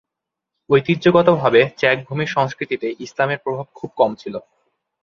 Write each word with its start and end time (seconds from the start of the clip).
ঐতিহ্যগতভাবে, 0.69 1.61
চেক 1.77 1.97
ভূমির 2.07 2.33
সংস্কৃতিতে 2.35 2.87
ইসলামের 2.99 3.39
প্রভাব 3.43 3.67
খুব 3.75 3.89
কম 3.97 4.11
ছিল। 4.15 4.35